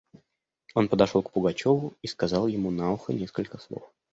Он 0.73 0.87
подошел 0.87 1.21
к 1.21 1.31
Пугачеву 1.31 1.93
и 2.01 2.07
сказал 2.07 2.47
ему 2.47 2.71
на 2.71 2.91
ухо 2.91 3.13
несколько 3.13 3.59
слов. 3.59 3.93